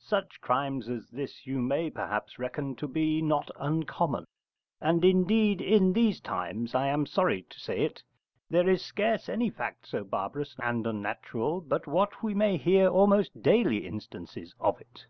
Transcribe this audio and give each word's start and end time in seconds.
Such 0.00 0.40
crimes 0.40 0.88
as 0.88 1.10
this 1.10 1.46
you 1.46 1.60
may 1.60 1.90
perhaps 1.90 2.38
reckon 2.38 2.74
to 2.76 2.88
be 2.88 3.20
not 3.20 3.50
uncommon, 3.60 4.24
and, 4.80 5.04
indeed, 5.04 5.60
in 5.60 5.92
these 5.92 6.22
times, 6.22 6.74
I 6.74 6.86
am 6.86 7.04
sorry 7.04 7.42
to 7.50 7.60
say 7.60 7.80
it, 7.80 8.02
there 8.48 8.66
is 8.66 8.82
scarce 8.82 9.28
any 9.28 9.50
fact 9.50 9.84
so 9.86 10.02
barbarous 10.02 10.56
and 10.58 10.86
unnatural 10.86 11.60
but 11.60 11.86
what 11.86 12.22
we 12.22 12.32
may 12.32 12.56
hear 12.56 12.88
almost 12.88 13.42
daily 13.42 13.86
instances 13.86 14.54
of 14.58 14.80
it. 14.80 15.04